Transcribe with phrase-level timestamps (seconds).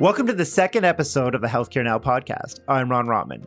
[0.00, 2.60] Welcome to the second episode of the Healthcare Now podcast.
[2.68, 3.44] I'm Ron Rotman.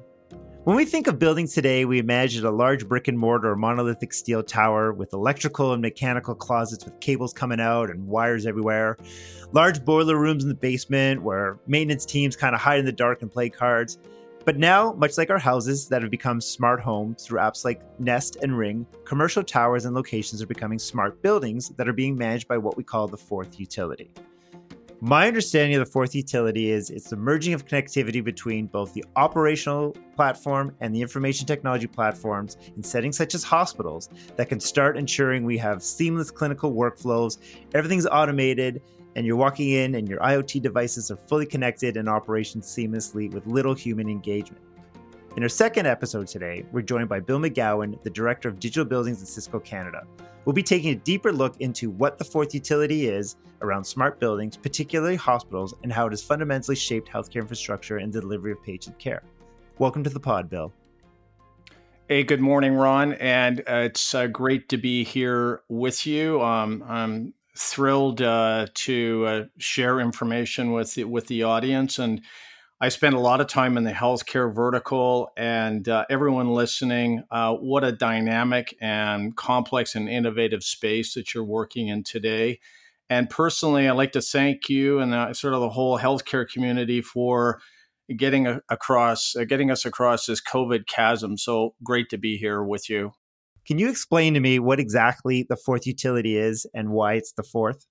[0.66, 4.12] When we think of buildings today, we imagine a large brick and mortar or monolithic
[4.12, 8.98] steel tower with electrical and mechanical closets with cables coming out and wires everywhere,
[9.54, 13.22] large boiler rooms in the basement where maintenance teams kind of hide in the dark
[13.22, 13.98] and play cards.
[14.44, 18.36] But now, much like our houses that have become smart homes through apps like Nest
[18.42, 22.58] and Ring, commercial towers and locations are becoming smart buildings that are being managed by
[22.58, 24.12] what we call the fourth utility.
[25.04, 29.04] My understanding of the fourth utility is it's the merging of connectivity between both the
[29.16, 34.98] operational platform and the information technology platforms in settings such as hospitals that can start
[34.98, 37.40] ensuring we have seamless clinical workflows,
[37.74, 38.80] everything's automated,
[39.16, 43.48] and you're walking in and your IoT devices are fully connected and operation seamlessly with
[43.48, 44.62] little human engagement.
[45.36, 49.20] In our second episode today, we're joined by Bill McGowan, the Director of Digital Buildings
[49.24, 50.04] at Cisco Canada.
[50.44, 54.58] We'll be taking a deeper look into what the fourth utility is around smart buildings,
[54.58, 59.22] particularly hospitals, and how it has fundamentally shaped healthcare infrastructure and delivery of patient care.
[59.78, 60.74] Welcome to the pod, Bill.
[62.08, 66.42] Hey, good morning, Ron, and uh, it's uh, great to be here with you.
[66.42, 72.20] Um, I'm thrilled uh, to uh, share information with the, with the audience and
[72.84, 77.54] I spend a lot of time in the healthcare vertical, and uh, everyone listening, uh,
[77.54, 82.60] what a dynamic and complex and innovative space that you're working in today.
[83.08, 87.04] And personally, I'd like to thank you and uh, sort of the whole healthcare community
[87.04, 87.62] for
[88.18, 91.38] getting a- across, uh, getting us across this COVID chasm.
[91.38, 93.12] So great to be here with you.
[93.68, 97.44] Can you explain to me what exactly the fourth utility is and why it's the
[97.44, 97.86] fourth?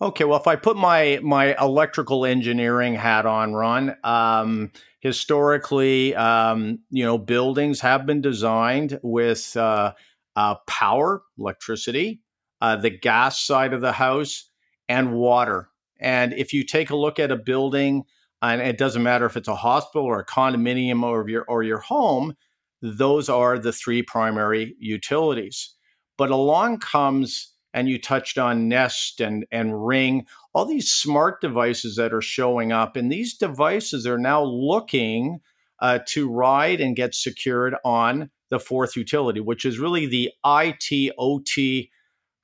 [0.00, 6.80] Okay, well, if I put my my electrical engineering hat on, Ron, um, historically, um,
[6.90, 9.94] you know, buildings have been designed with uh,
[10.36, 12.20] uh, power, electricity,
[12.60, 14.50] uh, the gas side of the house,
[14.86, 15.70] and water.
[15.98, 18.04] And if you take a look at a building,
[18.42, 21.78] and it doesn't matter if it's a hospital or a condominium or your or your
[21.78, 22.36] home,
[22.82, 25.74] those are the three primary utilities.
[26.18, 31.96] But along comes and you touched on Nest and, and Ring, all these smart devices
[31.96, 32.96] that are showing up.
[32.96, 35.40] And these devices are now looking
[35.82, 41.12] uh, to ride and get secured on the fourth utility, which is really the IT
[41.18, 41.90] OT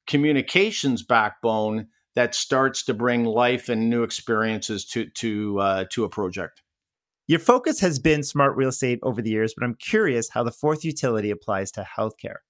[0.06, 6.10] communications backbone that starts to bring life and new experiences to to uh, to a
[6.10, 6.60] project.
[7.26, 10.50] Your focus has been smart real estate over the years, but I'm curious how the
[10.50, 12.40] fourth utility applies to healthcare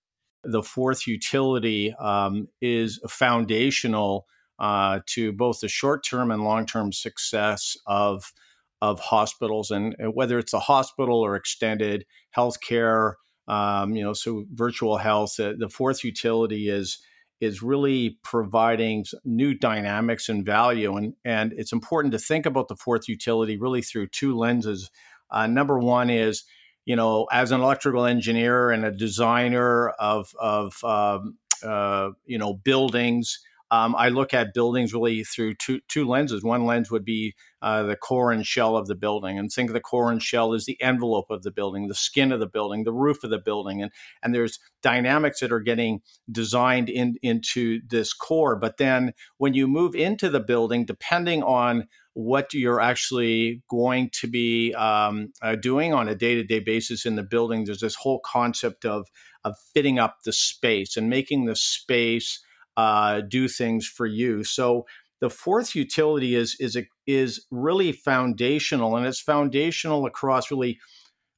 [0.44, 4.26] the fourth utility um, is foundational
[4.58, 8.32] uh, to both the short term and long term success of
[8.80, 12.04] of hospitals, and whether it's a hospital or extended
[12.36, 13.14] healthcare,
[13.46, 15.38] um, you know, so virtual health.
[15.38, 16.98] Uh, the fourth utility is
[17.40, 22.76] is really providing new dynamics and value, and and it's important to think about the
[22.76, 24.90] fourth utility really through two lenses.
[25.30, 26.44] Uh, number one is
[26.84, 32.54] you know, as an electrical engineer and a designer of of um, uh, you know
[32.54, 33.38] buildings,
[33.72, 36.44] um, I look at buildings really through two two lenses.
[36.44, 39.74] One lens would be uh, the core and shell of the building, and think of
[39.74, 42.84] the core and shell as the envelope of the building, the skin of the building,
[42.84, 43.90] the roof of the building, and
[44.22, 48.56] and there's dynamics that are getting designed in into this core.
[48.56, 54.26] But then when you move into the building, depending on what you're actually going to
[54.26, 58.84] be um, uh, doing on a day-to-day basis in the building there's this whole concept
[58.84, 59.08] of
[59.44, 62.38] of fitting up the space and making the space
[62.76, 64.84] uh, do things for you so
[65.20, 70.78] the fourth utility is is a, is really foundational and it's foundational across really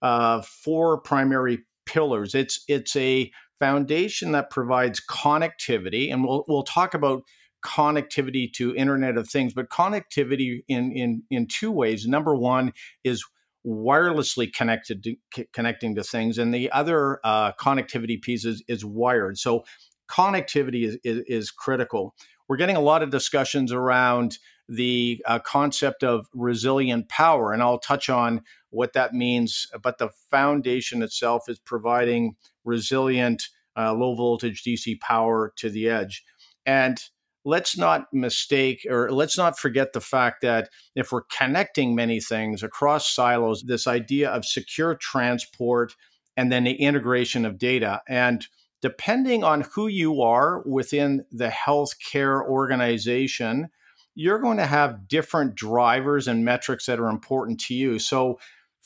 [0.03, 6.95] uh, four primary pillars it's it's a foundation that provides connectivity and we'll we'll talk
[6.95, 7.22] about
[7.65, 12.06] connectivity to Internet of Things, but connectivity in in in two ways.
[12.06, 12.72] Number one
[13.03, 13.25] is
[13.66, 18.84] wirelessly connected to, c- connecting to things, and the other uh, connectivity piece is, is
[18.84, 19.39] wired.
[19.39, 19.65] So
[20.09, 22.15] connectivity is, is, is critical.
[22.48, 27.78] We're getting a lot of discussions around the uh, concept of resilient power, and I'll
[27.78, 29.66] touch on what that means.
[29.83, 36.24] But the foundation itself is providing resilient, uh, low voltage DC power to the edge.
[36.66, 36.98] And
[37.45, 42.62] let's not mistake or let's not forget the fact that if we're connecting many things
[42.62, 45.95] across silos, this idea of secure transport
[46.36, 48.03] and then the integration of data.
[48.09, 48.47] And
[48.84, 53.71] depending on who you are within the healthcare organization,
[54.15, 57.98] you're going to have different drivers and metrics that are important to you.
[57.98, 58.39] So,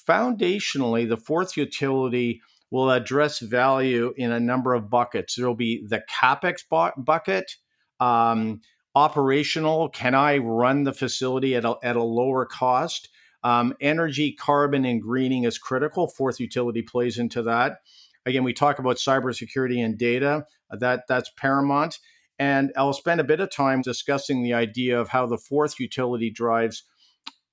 [0.09, 2.41] foundationally, the fourth utility
[2.71, 5.35] will address value in a number of buckets.
[5.35, 6.59] There will be the CapEx
[6.97, 7.57] bucket,
[7.99, 8.61] um,
[8.95, 9.89] operational?
[9.89, 13.09] Can I run the facility at a, at a lower cost?
[13.43, 16.07] Um, energy, carbon, and greening is critical.
[16.07, 17.81] Fourth utility plays into that.
[18.29, 20.45] Again, we talk about cybersecurity and data.
[20.71, 21.99] Uh, that that's paramount.
[22.39, 26.31] And I'll spend a bit of time discussing the idea of how the fourth utility
[26.31, 26.85] drives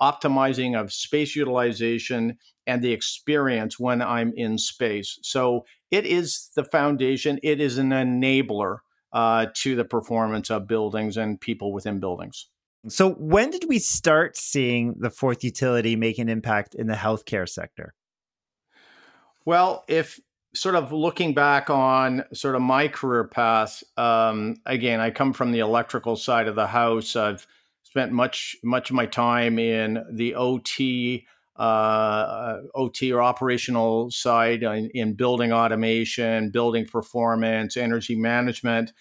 [0.02, 2.38] optimizing of space utilization
[2.68, 5.18] and the experience when I'm in space.
[5.24, 8.80] So it is the foundation, it is an enabler
[9.14, 12.48] uh, to the performance of buildings and people within buildings.
[12.88, 17.50] So, when did we start seeing the fourth utility make an impact in the healthcare
[17.50, 17.96] sector?
[19.44, 20.20] Well, if
[20.56, 25.52] sort of looking back on sort of my career path, um, again, I come from
[25.52, 27.16] the electrical side of the house.
[27.16, 27.46] I've
[27.84, 34.90] spent much much of my time in the OT uh, OT or operational side in,
[34.94, 38.92] in, building automation, building performance, energy management.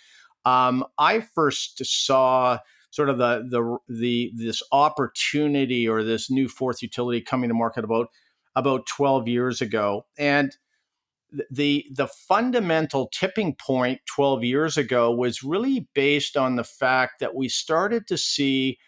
[0.44, 2.58] Um, I first saw
[2.90, 7.84] sort of the the the this opportunity or this new fourth utility coming to market
[7.84, 8.08] about
[8.54, 10.56] about 12 years ago and
[11.50, 17.34] the the fundamental tipping point 12 years ago was really based on the fact that
[17.34, 18.78] we started to see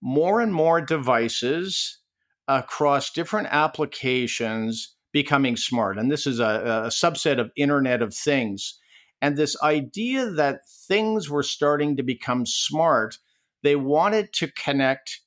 [0.00, 2.00] more and more devices
[2.48, 5.98] across different applications becoming smart.
[5.98, 8.78] And this is a, a subset of internet of things.
[9.20, 13.18] And this idea that things were starting to become smart
[13.62, 15.20] they wanted to connect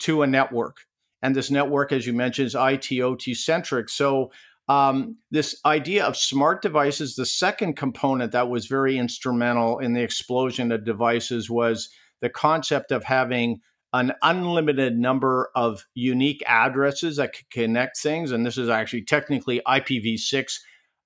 [0.00, 0.78] to a network.
[1.22, 3.88] And this network as you mentioned is IT OT centric.
[3.88, 4.30] So
[4.72, 10.02] um, this idea of smart devices, the second component that was very instrumental in the
[10.02, 11.90] explosion of devices was
[12.22, 13.60] the concept of having
[13.92, 18.32] an unlimited number of unique addresses that could connect things.
[18.32, 20.54] And this is actually technically IPv6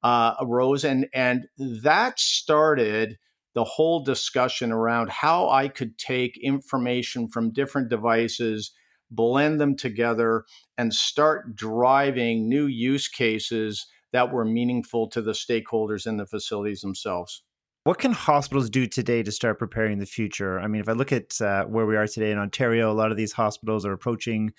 [0.05, 0.85] uh, arose.
[0.85, 3.19] And, and that started
[3.55, 8.71] the whole discussion around how I could take information from different devices
[9.11, 10.45] blend them together,
[10.79, 16.81] and start driving new use cases that were meaningful to the stakeholders in the facilities
[16.81, 17.43] themselves.
[17.85, 20.59] What can hospitals do today to start preparing the future?
[20.59, 23.13] I mean, if I look at uh, where we are today in Ontario, a lot
[23.13, 24.53] of these hospitals are approaching,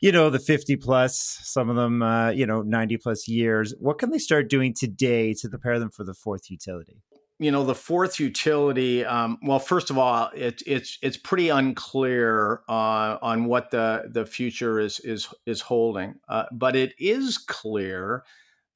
[0.00, 3.72] you know, the 50 plus, some of them, uh, you know, 90 plus years.
[3.78, 7.04] What can they start doing today to prepare them for the fourth utility?
[7.38, 12.62] You know the fourth utility um, well first of all it, it's it's pretty unclear
[12.68, 18.24] uh, on what the the future is is is holding uh, but it is clear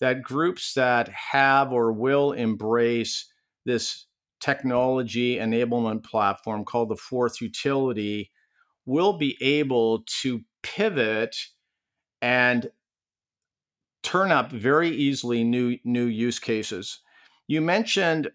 [0.00, 3.26] that groups that have or will embrace
[3.64, 4.06] this
[4.40, 8.30] technology enablement platform called the fourth utility
[8.86, 11.36] will be able to pivot
[12.22, 12.70] and
[14.02, 17.00] turn up very easily new new use cases.
[17.46, 18.30] You mentioned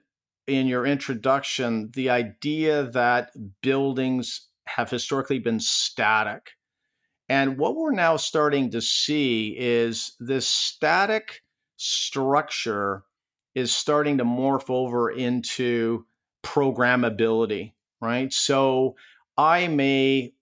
[0.47, 3.31] in your introduction the idea that
[3.61, 6.51] buildings have historically been static.
[7.27, 11.41] And what we're now starting to see is this static
[11.77, 13.03] structure
[13.55, 16.05] is starting to morph over into
[16.43, 18.31] programmability, right?
[18.31, 18.95] So
[19.37, 20.33] I may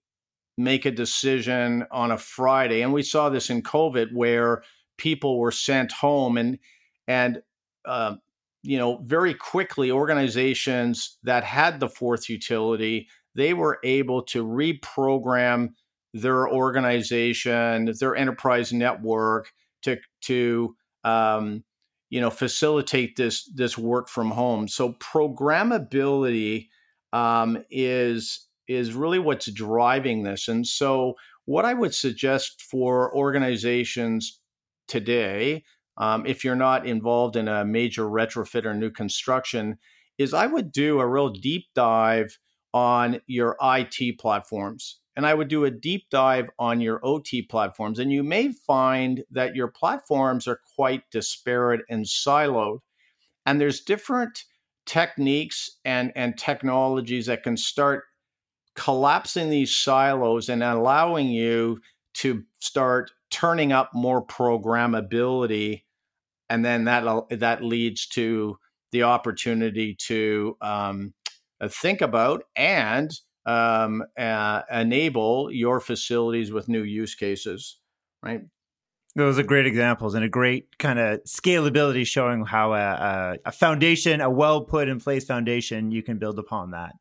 [0.58, 4.62] make a decision on a Friday, and we saw this in COVID where
[4.98, 6.58] people were sent home and
[7.08, 7.42] and
[7.84, 8.16] uh,
[8.64, 15.74] you know, very quickly, organizations that had the fourth utility, they were able to reprogram
[16.14, 19.52] their organization, their enterprise network
[19.82, 21.62] to to um,
[22.08, 24.66] you know facilitate this this work from home.
[24.66, 26.68] So programmability
[27.12, 30.48] um, is is really what's driving this.
[30.48, 34.40] And so, what I would suggest for organizations
[34.88, 35.64] today
[35.96, 39.78] um, if you're not involved in a major retrofit or new construction,
[40.18, 42.38] is I would do a real deep dive
[42.72, 44.98] on your IT platforms.
[45.16, 48.00] And I would do a deep dive on your OT platforms.
[48.00, 52.80] And you may find that your platforms are quite disparate and siloed.
[53.46, 54.42] And there's different
[54.86, 58.04] techniques and, and technologies that can start
[58.74, 61.80] collapsing these silos and allowing you
[62.14, 65.83] to start turning up more programmability
[66.54, 68.56] and then that that leads to
[68.92, 71.12] the opportunity to um,
[71.60, 73.10] uh, think about and
[73.44, 77.80] um, uh, enable your facilities with new use cases,
[78.22, 78.42] right?
[79.16, 83.52] Those are great examples and a great kind of scalability showing how a, a, a
[83.52, 86.92] foundation, a well put in place foundation, you can build upon that.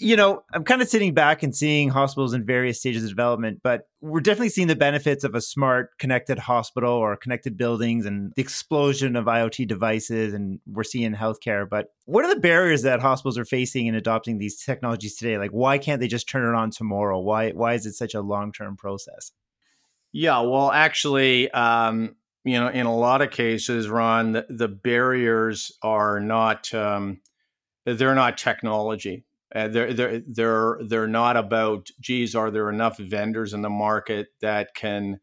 [0.00, 3.60] You know, I'm kind of sitting back and seeing hospitals in various stages of development,
[3.62, 8.32] but we're definitely seeing the benefits of a smart, connected hospital or connected buildings and
[8.34, 11.68] the explosion of IoT devices, and we're seeing healthcare.
[11.68, 15.38] But what are the barriers that hospitals are facing in adopting these technologies today?
[15.38, 17.20] Like, why can't they just turn it on tomorrow?
[17.20, 19.30] Why why is it such a long term process?
[20.12, 25.72] Yeah, well, actually, um, you know, in a lot of cases, Ron, the, the barriers
[25.82, 27.20] are not um,
[27.84, 33.54] they're not technology uh, they're they're they're they're not about geez, are there enough vendors
[33.54, 35.20] in the market that can,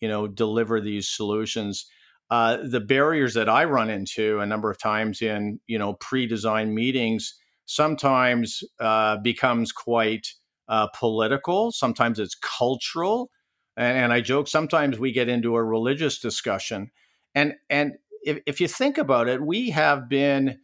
[0.00, 1.86] you know, deliver these solutions?
[2.30, 6.74] Uh, the barriers that I run into a number of times in you know pre-design
[6.74, 7.34] meetings
[7.66, 10.28] sometimes uh, becomes quite
[10.68, 11.72] uh, political.
[11.72, 13.30] Sometimes it's cultural,
[13.76, 14.46] and, and I joke.
[14.46, 16.92] Sometimes we get into a religious discussion,
[17.34, 20.60] and and if, if you think about it, we have been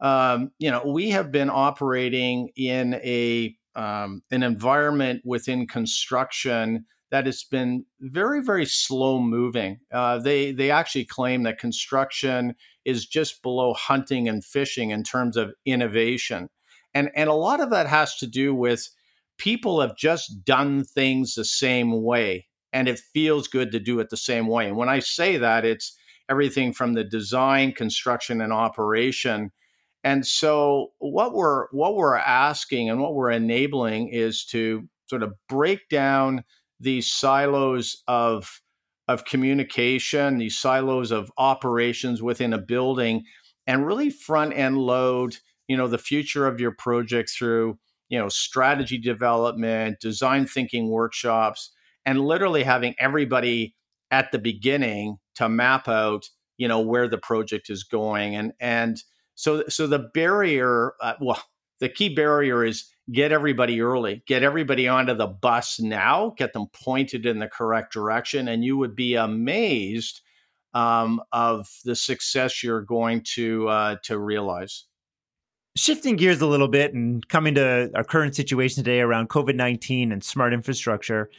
[0.00, 7.26] um, you know, we have been operating in a um, an environment within construction that
[7.26, 9.78] has been very, very slow moving.
[9.92, 15.36] Uh, they they actually claim that construction is just below hunting and fishing in terms
[15.36, 16.48] of innovation,
[16.94, 18.88] and and a lot of that has to do with
[19.38, 24.10] people have just done things the same way, and it feels good to do it
[24.10, 24.66] the same way.
[24.66, 25.96] And when I say that, it's
[26.28, 29.50] everything from the design, construction, and operation
[30.04, 35.34] and so what we're what we're asking and what we're enabling is to sort of
[35.48, 36.44] break down
[36.80, 38.60] these silos of
[39.08, 43.24] of communication, these silos of operations within a building
[43.66, 45.36] and really front end load,
[45.66, 47.78] you know, the future of your project through,
[48.08, 51.70] you know, strategy development, design thinking workshops
[52.04, 53.74] and literally having everybody
[54.10, 58.36] at the beginning to map out, you know, where the project is going.
[58.36, 59.02] And and
[59.38, 61.40] so, so the barrier, uh, well,
[61.78, 66.66] the key barrier is get everybody early, get everybody onto the bus now, get them
[66.72, 70.22] pointed in the correct direction, and you would be amazed
[70.74, 74.86] um, of the success you're going to uh, to realize.
[75.76, 80.10] Shifting gears a little bit and coming to our current situation today around COVID nineteen
[80.10, 81.30] and smart infrastructure,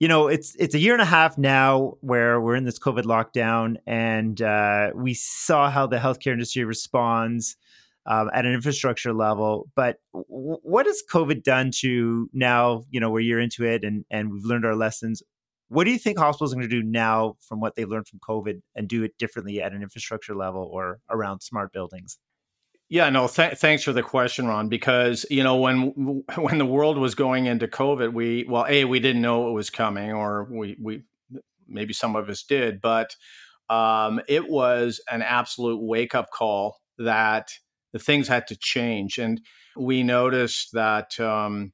[0.00, 3.04] you know, it's it's a year and a half now where we're in this COVID
[3.04, 7.56] lockdown, and uh, we saw how the healthcare industry responds
[8.06, 9.70] um, at an infrastructure level.
[9.76, 12.84] But w- what has COVID done to now?
[12.90, 15.22] You know, we're year into it, and and we've learned our lessons.
[15.68, 18.20] What do you think hospitals are going to do now from what they've learned from
[18.20, 22.18] COVID and do it differently at an infrastructure level or around smart buildings?
[22.94, 23.26] Yeah, no.
[23.26, 24.68] Th- thanks for the question, Ron.
[24.68, 29.00] Because you know when when the world was going into COVID, we well, a we
[29.00, 31.02] didn't know it was coming, or we we
[31.66, 33.16] maybe some of us did, but
[33.68, 37.50] um, it was an absolute wake up call that
[37.92, 39.40] the things had to change, and
[39.76, 41.72] we noticed that um,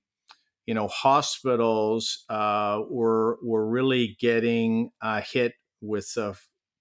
[0.64, 6.32] you know hospitals uh, were were really getting uh, hit with uh,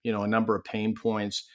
[0.04, 1.46] you know a number of pain points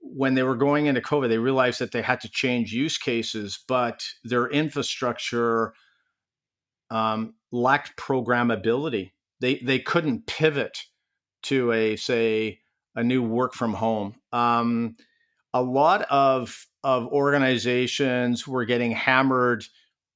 [0.00, 3.58] when they were going into COVID, they realized that they had to change use cases,
[3.68, 5.74] but their infrastructure
[6.90, 9.12] um, lacked programmability.
[9.40, 10.86] They they couldn't pivot
[11.44, 12.60] to a say
[12.94, 14.14] a new work from home.
[14.32, 14.96] Um,
[15.54, 19.64] a lot of of organizations were getting hammered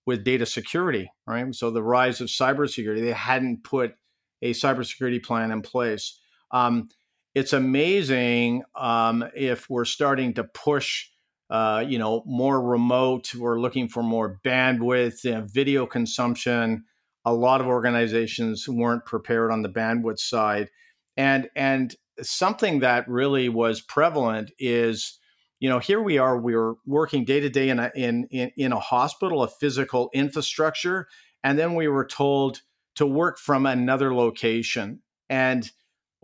[0.07, 1.55] with data security, right?
[1.55, 3.95] So the rise of cybersecurity, they hadn't put
[4.43, 6.19] a cybersecurity plan in place.
[6.51, 6.89] Um,
[7.35, 11.09] it's amazing um, if we're starting to push
[11.51, 16.85] uh, you know more remote we're looking for more bandwidth you know, video consumption.
[17.27, 20.71] A lot of organizations weren't prepared on the bandwidth side.
[21.17, 25.19] And and something that really was prevalent is
[25.61, 28.51] you know here we are we are working day to day in a in, in
[28.57, 31.09] in a hospital a physical infrastructure
[31.43, 32.63] and then we were told
[32.97, 35.01] to work from another location.
[35.29, 35.71] And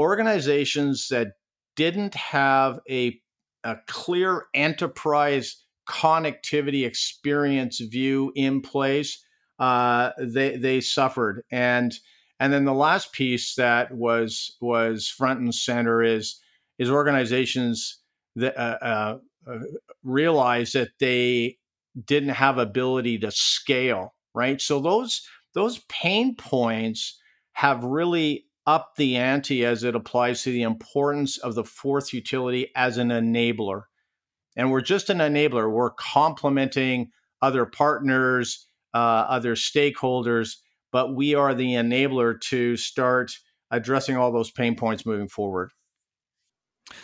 [0.00, 1.32] organizations that
[1.76, 3.20] didn't have a,
[3.64, 9.22] a clear enterprise connectivity experience view in place,
[9.58, 11.42] uh, they they suffered.
[11.52, 11.94] And
[12.38, 16.40] and then the last piece that was was front and center is
[16.78, 17.98] is organizations
[18.36, 19.58] that uh, uh, uh
[20.02, 21.58] realized that they
[22.06, 24.14] didn't have ability to scale.
[24.34, 24.60] Right.
[24.60, 27.18] So those those pain points
[27.52, 32.70] have really up the ante as it applies to the importance of the fourth utility
[32.76, 33.82] as an enabler.
[34.56, 35.68] And we're just an enabler.
[35.68, 37.10] We're complementing
[37.42, 40.56] other partners, uh, other stakeholders,
[40.92, 43.32] but we are the enabler to start
[43.72, 45.72] addressing all those pain points moving forward.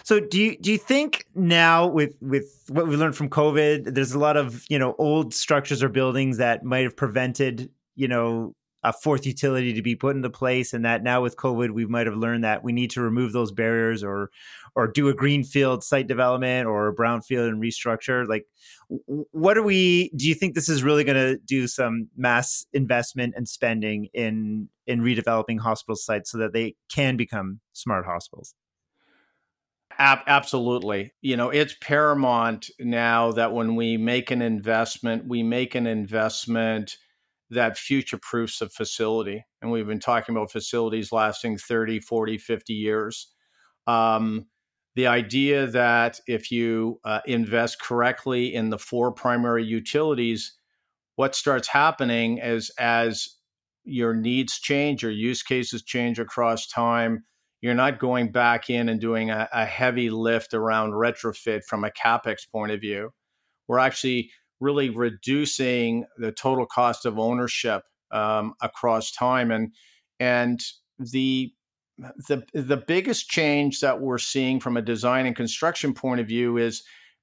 [0.05, 4.13] So do you do you think now with with what we learned from COVID, there's
[4.13, 8.55] a lot of you know old structures or buildings that might have prevented you know
[8.87, 12.07] a fourth utility to be put into place, and that now with COVID, we might
[12.07, 14.31] have learned that we need to remove those barriers or
[14.77, 18.29] or do a greenfield site development or a brownfield and restructure.
[18.29, 18.47] Like,
[18.89, 20.11] what are we?
[20.15, 24.69] Do you think this is really going to do some mass investment and spending in
[24.87, 28.55] in redeveloping hospital sites so that they can become smart hospitals?
[29.99, 31.11] absolutely.
[31.23, 36.99] You know, it's paramount now that when we make an investment, we make an investment
[37.51, 39.45] that future proofs a facility.
[39.63, 43.33] And we've been talking about facilities lasting 30, 40, 50 years.
[43.87, 44.47] Um,
[44.97, 50.57] the idea that if you uh, invest correctly in the four primary utilities,
[51.17, 53.29] what starts happening is as
[53.85, 57.25] your needs change, your use cases change across time,
[57.61, 61.91] you're not going back in and doing a, a heavy lift around retrofit from a
[61.91, 63.11] capex point of view.
[63.69, 69.73] We're actually really reducing the total cost of ownership um, across time, and
[70.21, 70.61] and
[70.99, 71.53] the
[72.29, 76.57] the the biggest change that we're seeing from a design and construction point of view
[76.57, 76.83] is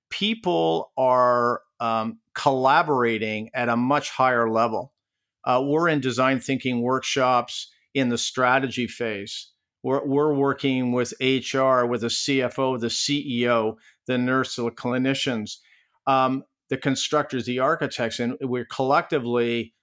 [0.09, 4.93] people are um, collaborating at a much higher level.
[5.45, 9.49] Uh, we're in design thinking workshops in the strategy phase.
[9.83, 13.75] We're, we're working with HR, with the CFO, the CEO,
[14.07, 15.57] the nurse, the clinicians,
[16.07, 19.73] um, the constructors, the architects, and we're collectively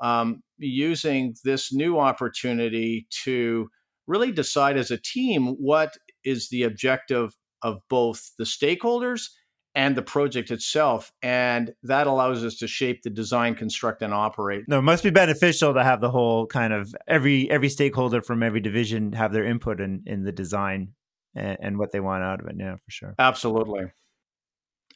[0.00, 3.68] um, using this new opportunity to
[4.06, 9.28] really decide as a team what is the objective of both the stakeholders
[9.74, 11.12] and the project itself.
[11.22, 14.64] And that allows us to shape the design, construct, and operate.
[14.68, 18.42] No, it must be beneficial to have the whole kind of every every stakeholder from
[18.42, 20.92] every division have their input in, in the design
[21.34, 22.56] and, and what they want out of it.
[22.58, 23.14] Yeah, for sure.
[23.18, 23.84] Absolutely.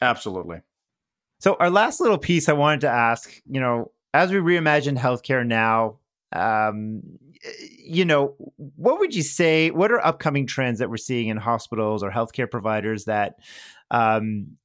[0.02, 0.58] Absolutely.
[1.38, 5.46] So our last little piece I wanted to ask, you know, as we reimagine healthcare
[5.46, 5.98] now,
[6.32, 7.02] um,
[7.78, 9.70] you know, what would you say?
[9.70, 13.36] What are upcoming trends that we're seeing in hospitals or healthcare providers that
[13.90, 14.56] um,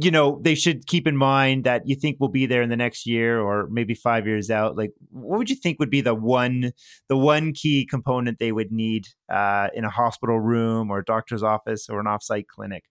[0.00, 2.76] you know they should keep in mind that you think will be there in the
[2.76, 6.14] next year or maybe five years out like what would you think would be the
[6.14, 6.72] one
[7.08, 11.42] the one key component they would need uh, in a hospital room or a doctor's
[11.42, 12.84] office or an offsite clinic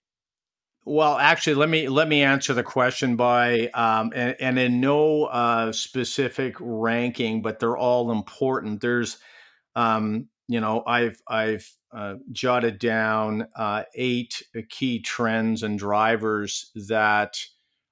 [0.86, 5.26] well actually let me let me answer the question by um, and, and, in no
[5.26, 9.18] uh, specific ranking but they're all important there's
[9.76, 17.38] um, you know i've i've uh, jotted down uh, eight key trends and drivers that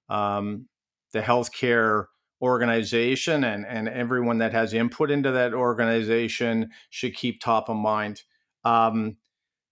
[0.09, 0.67] um,
[1.13, 2.05] the healthcare
[2.41, 8.23] organization and, and everyone that has input into that organization should keep top of mind.
[8.65, 9.17] Um,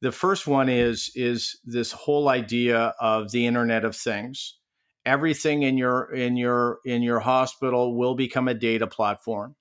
[0.02, 4.58] the first one is is this whole idea of the Internet of Things.
[5.06, 9.56] Everything in your in your in your hospital will become a data platform.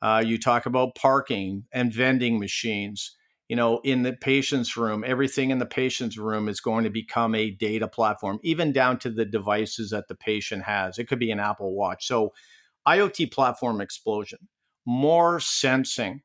[0.00, 3.16] Uh, you talk about parking and vending machines
[3.52, 7.34] you know, in the patient's room, everything in the patient's room is going to become
[7.34, 10.98] a data platform, even down to the devices that the patient has.
[10.98, 12.06] It could be an Apple Watch.
[12.06, 12.32] So,
[12.88, 14.38] IoT platform explosion,
[14.86, 16.22] more sensing,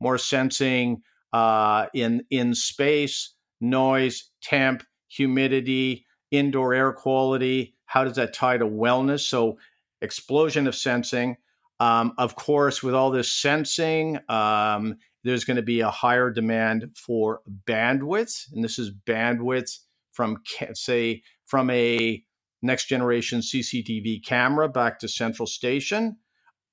[0.00, 1.02] more sensing
[1.34, 7.74] uh, in in space, noise, temp, humidity, indoor air quality.
[7.84, 9.20] How does that tie to wellness?
[9.20, 9.58] So,
[10.00, 11.36] explosion of sensing.
[11.80, 16.90] Um, of course, with all this sensing um, there's going to be a higher demand
[16.94, 18.52] for bandwidth.
[18.52, 19.78] And this is bandwidth
[20.12, 20.42] from,
[20.74, 22.22] say, from a
[22.62, 26.18] next generation CCTV camera back to central station.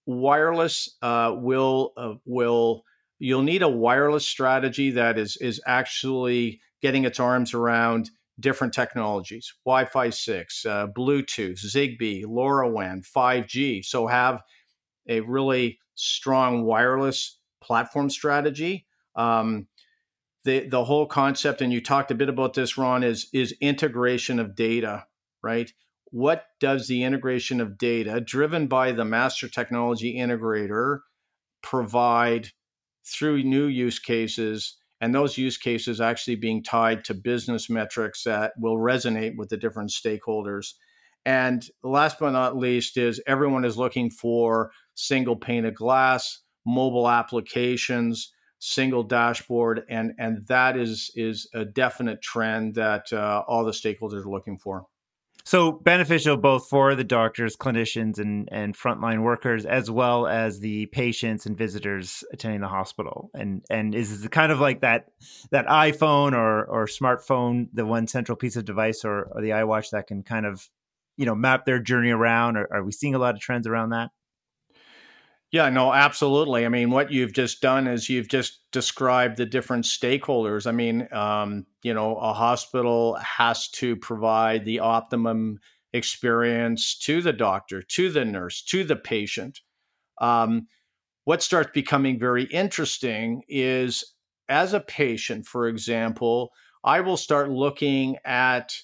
[0.05, 2.83] Wireless uh, will uh, will
[3.21, 9.53] you'll need a wireless strategy that is is actually getting its arms around different technologies:
[9.65, 13.83] Wi-Fi six, uh, Bluetooth, Zigbee, LoRaWAN, five G.
[13.83, 14.41] So have
[15.07, 18.87] a really strong wireless platform strategy.
[19.15, 19.67] Um,
[20.43, 24.39] the the whole concept, and you talked a bit about this, Ron, is is integration
[24.39, 25.05] of data,
[25.43, 25.71] right?
[26.05, 31.01] What does the integration of data, driven by the master technology integrator,
[31.61, 32.49] provide
[33.05, 34.77] through new use cases?
[34.99, 39.57] And those use cases actually being tied to business metrics that will resonate with the
[39.57, 40.73] different stakeholders.
[41.25, 47.09] And last but not least is everyone is looking for single pane of glass, mobile
[47.09, 53.71] applications, single dashboard, and and that is is a definite trend that uh, all the
[53.71, 54.85] stakeholders are looking for.
[55.43, 60.85] So beneficial both for the doctors, clinicians, and and frontline workers, as well as the
[60.87, 63.29] patients and visitors attending the hospital.
[63.33, 65.07] And and is it kind of like that
[65.51, 69.91] that iPhone or or smartphone, the one central piece of device, or, or the iWatch
[69.91, 70.69] that can kind of
[71.17, 72.57] you know map their journey around?
[72.57, 74.11] Or are we seeing a lot of trends around that?
[75.51, 76.65] Yeah, no, absolutely.
[76.65, 80.65] I mean, what you've just done is you've just described the different stakeholders.
[80.65, 85.59] I mean, um, you know, a hospital has to provide the optimum
[85.91, 89.59] experience to the doctor, to the nurse, to the patient.
[90.19, 90.67] Um,
[91.25, 94.03] what starts becoming very interesting is
[94.49, 96.51] as a patient, for example,
[96.83, 98.75] I will start looking at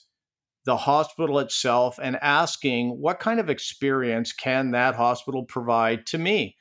[0.68, 6.58] the hospital itself and asking what kind of experience can that hospital provide to me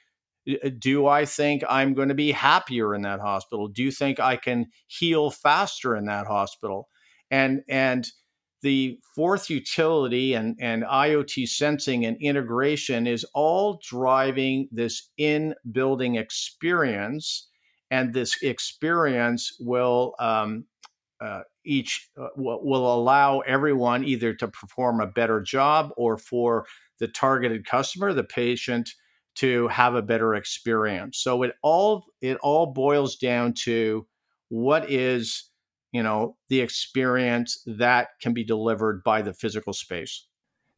[0.48, 4.20] uh, do i think i'm going to be happier in that hospital do you think
[4.20, 6.88] i can heal faster in that hospital
[7.32, 8.06] and and
[8.62, 16.16] the fourth utility and, and IoT sensing and integration is all driving this in building
[16.16, 17.48] experience.
[17.90, 20.64] And this experience will um,
[21.20, 26.66] uh, each uh, will, will allow everyone either to perform a better job or for
[26.98, 28.90] the targeted customer, the patient,
[29.36, 31.18] to have a better experience.
[31.18, 34.06] So it all it all boils down to
[34.48, 35.50] what is
[35.92, 40.26] you know the experience that can be delivered by the physical space.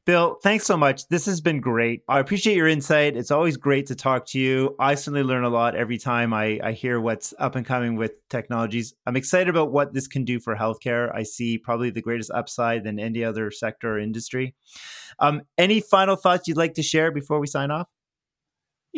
[0.08, 1.06] Bill, thanks so much.
[1.08, 2.00] This has been great.
[2.08, 3.14] I appreciate your insight.
[3.14, 4.74] It's always great to talk to you.
[4.80, 8.26] I certainly learn a lot every time I, I hear what's up and coming with
[8.30, 8.94] technologies.
[9.04, 11.14] I'm excited about what this can do for healthcare.
[11.14, 14.54] I see probably the greatest upside than any other sector or industry.
[15.18, 17.88] Um, any final thoughts you'd like to share before we sign off?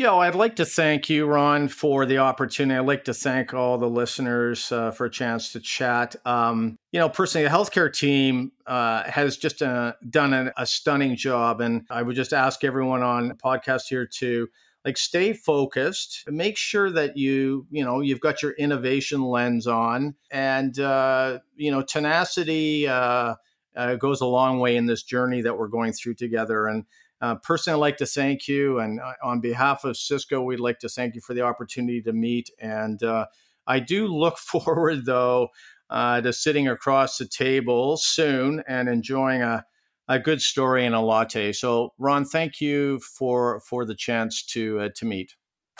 [0.00, 2.78] Yeah, well, I'd like to thank you, Ron, for the opportunity.
[2.78, 6.16] I'd like to thank all the listeners uh, for a chance to chat.
[6.24, 11.16] Um, you know, personally, the healthcare team uh, has just uh, done a, a stunning
[11.16, 14.48] job, and I would just ask everyone on the podcast here to
[14.86, 20.14] like stay focused make sure that you you know you've got your innovation lens on
[20.30, 23.34] and uh, you know tenacity uh,
[23.76, 26.86] uh, goes a long way in this journey that we're going through together and
[27.20, 28.78] uh, personally, I'd like to thank you.
[28.80, 32.12] And uh, on behalf of Cisco, we'd like to thank you for the opportunity to
[32.12, 32.50] meet.
[32.58, 33.26] And uh,
[33.66, 35.48] I do look forward, though,
[35.90, 39.64] uh, to sitting across the table soon and enjoying a,
[40.08, 41.52] a good story and a latte.
[41.52, 45.34] So, Ron, thank you for for the chance to uh, to meet.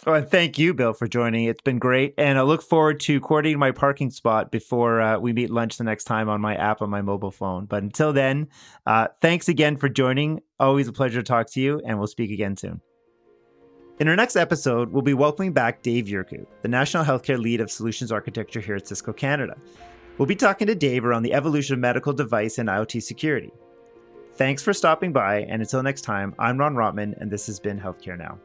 [0.07, 1.45] Oh, and thank you, Bill, for joining.
[1.45, 2.15] It's been great.
[2.17, 5.85] And I look forward to coordinating my parking spot before uh, we meet lunch the
[5.85, 7.67] next time on my app on my mobile phone.
[7.67, 8.49] But until then,
[8.87, 10.41] uh, thanks again for joining.
[10.59, 12.81] Always a pleasure to talk to you, and we'll speak again soon.
[13.99, 17.71] In our next episode, we'll be welcoming back Dave Yurku, the National Healthcare Lead of
[17.71, 19.59] Solutions Architecture here at Cisco Canada.
[20.17, 23.53] We'll be talking to Dave around the evolution of medical device and IoT security.
[24.37, 27.79] Thanks for stopping by, and until next time, I'm Ron Rotman, and this has been
[27.79, 28.39] Healthcare Now.